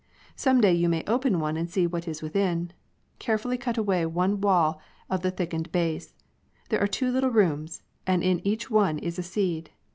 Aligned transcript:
Some 0.35 0.61
day 0.61 0.73
you 0.73 0.89
may 0.89 1.03
open 1.05 1.39
one 1.39 1.55
and 1.57 1.69
see 1.69 1.85
what 1.85 2.07
is 2.07 2.23
within. 2.23 2.73
Care 3.19 3.37
fully 3.37 3.55
cut 3.55 3.77
away 3.77 4.03
one 4.07 4.41
wall 4.41 4.81
of 5.11 5.21
the 5.21 5.29
thickened 5.29 5.71
base. 5.71 6.15
There 6.69 6.81
are 6.81 6.87
two 6.87 7.11
little 7.11 7.29
rooms, 7.29 7.83
and 8.07 8.23
in 8.23 8.41
each 8.43 8.71
one 8.71 8.97
is 8.97 9.19
a 9.19 9.21
seed. 9.21 9.69